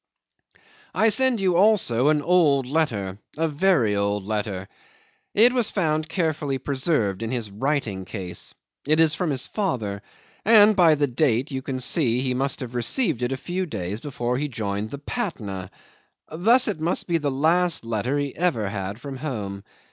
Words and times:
'I 0.95 1.09
send 1.09 1.39
you 1.39 1.55
also 1.55 2.07
an 2.09 2.23
old 2.23 2.65
letter 2.65 3.19
a 3.37 3.47
very 3.47 3.95
old 3.95 4.25
letter. 4.25 4.67
It 5.35 5.53
was 5.53 5.69
found 5.69 6.09
carefully 6.09 6.57
preserved 6.57 7.21
in 7.21 7.29
his 7.29 7.51
writing 7.51 8.05
case. 8.05 8.55
It 8.83 8.99
is 8.99 9.13
from 9.13 9.29
his 9.29 9.45
father, 9.45 10.01
and 10.43 10.75
by 10.75 10.95
the 10.95 11.05
date 11.05 11.51
you 11.51 11.61
can 11.61 11.79
see 11.79 12.19
he 12.19 12.33
must 12.33 12.61
have 12.61 12.73
received 12.73 13.21
it 13.21 13.31
a 13.31 13.37
few 13.37 13.67
days 13.67 13.99
before 13.99 14.39
he 14.39 14.47
joined 14.47 14.89
the 14.89 14.97
Patna. 14.97 15.69
Thus 16.27 16.67
it 16.67 16.79
must 16.79 17.05
be 17.07 17.19
the 17.19 17.29
last 17.29 17.85
letter 17.85 18.17
he 18.17 18.35
ever 18.35 18.69
had 18.69 18.99
from 18.99 19.17
home. 19.17 19.63